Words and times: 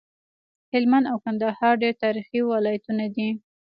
هلمند 0.71 1.05
او 1.11 1.17
کندهار 1.25 1.73
ډير 1.83 1.93
تاريخي 2.03 2.39
ولايتونه 2.43 3.05
دي 3.15 3.29